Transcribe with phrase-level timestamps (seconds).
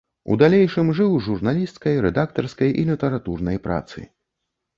[0.35, 4.07] У далейшым жыў з журналісцкай, рэдактарскай і літаратурнай працы.